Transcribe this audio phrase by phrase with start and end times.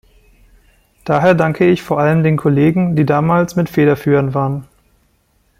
[1.05, 4.65] Daher danke ich vor allem den Kollegen, die damals mit federführend waren.